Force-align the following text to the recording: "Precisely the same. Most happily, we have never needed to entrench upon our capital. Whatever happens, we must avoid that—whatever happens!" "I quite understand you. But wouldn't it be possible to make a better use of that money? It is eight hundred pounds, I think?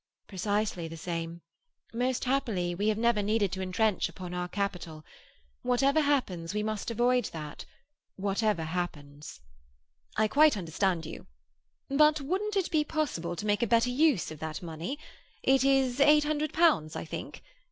"Precisely 0.27 0.87
the 0.87 0.97
same. 0.97 1.41
Most 1.93 2.25
happily, 2.25 2.73
we 2.73 2.87
have 2.87 2.97
never 2.97 3.21
needed 3.21 3.51
to 3.51 3.61
entrench 3.61 4.09
upon 4.09 4.33
our 4.33 4.47
capital. 4.47 5.05
Whatever 5.61 5.99
happens, 6.01 6.55
we 6.55 6.63
must 6.63 6.89
avoid 6.89 7.25
that—whatever 7.25 8.63
happens!" 8.63 9.41
"I 10.17 10.27
quite 10.27 10.57
understand 10.57 11.05
you. 11.05 11.27
But 11.87 12.19
wouldn't 12.19 12.57
it 12.57 12.71
be 12.71 12.83
possible 12.83 13.35
to 13.35 13.45
make 13.45 13.61
a 13.61 13.67
better 13.67 13.91
use 13.91 14.31
of 14.31 14.39
that 14.39 14.63
money? 14.63 14.97
It 15.43 15.63
is 15.63 15.99
eight 15.99 16.23
hundred 16.23 16.51
pounds, 16.51 16.95
I 16.95 17.05
think? 17.05 17.43